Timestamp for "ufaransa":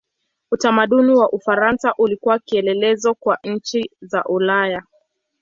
1.31-1.93